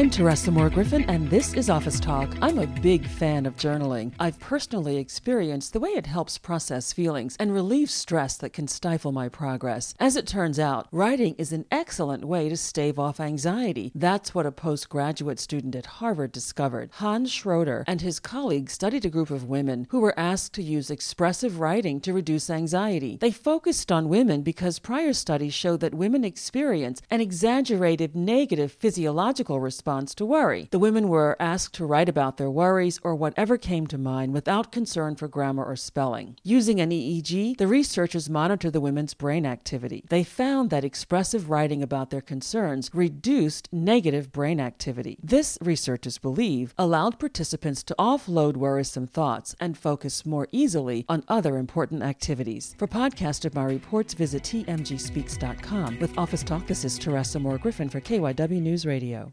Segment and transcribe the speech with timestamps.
[0.00, 2.34] I'm Teresa Moore Griffin, and this is Office Talk.
[2.40, 4.14] I'm a big fan of journaling.
[4.18, 9.12] I've personally experienced the way it helps process feelings and relieve stress that can stifle
[9.12, 9.92] my progress.
[10.00, 13.92] As it turns out, writing is an excellent way to stave off anxiety.
[13.94, 16.88] That's what a postgraduate student at Harvard discovered.
[16.94, 20.90] Hans Schroeder and his colleagues studied a group of women who were asked to use
[20.90, 23.18] expressive writing to reduce anxiety.
[23.20, 29.60] They focused on women because prior studies showed that women experience an exaggerated negative physiological
[29.60, 30.68] response to worry.
[30.70, 34.70] The women were asked to write about their worries or whatever came to mind without
[34.70, 36.36] concern for grammar or spelling.
[36.44, 40.04] Using an EEG, the researchers monitored the women's brain activity.
[40.08, 45.18] They found that expressive writing about their concerns reduced negative brain activity.
[45.22, 51.58] This, researchers believe, allowed participants to offload worrisome thoughts and focus more easily on other
[51.58, 52.76] important activities.
[52.78, 55.98] For podcast of my reports, visit tmgspeaks.com.
[55.98, 59.32] With Office Talk, this is Teresa Moore Griffin for KYW News Radio.